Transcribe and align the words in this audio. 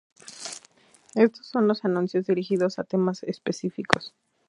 Estos 1.13 1.45
son 1.45 1.67
los 1.67 1.85
anuncios 1.85 2.25
dirigidos 2.25 2.79
a 2.79 2.83
temas 2.83 3.21
específicos. 3.21 4.15